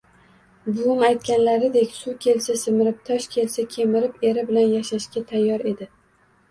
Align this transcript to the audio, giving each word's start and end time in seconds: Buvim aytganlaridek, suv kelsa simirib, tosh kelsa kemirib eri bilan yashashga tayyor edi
Buvim 0.69 1.03
aytganlaridek, 1.09 1.93
suv 1.99 2.15
kelsa 2.25 2.57
simirib, 2.63 2.99
tosh 3.11 3.29
kelsa 3.37 3.67
kemirib 3.77 4.21
eri 4.31 4.47
bilan 4.51 4.77
yashashga 4.77 5.27
tayyor 5.33 5.71
edi 5.77 5.93